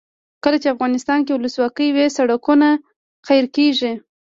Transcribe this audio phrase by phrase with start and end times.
[0.43, 2.67] کله چې افغانستان کې ولسواکي وي سړکونه
[3.27, 3.91] قیر کیږي.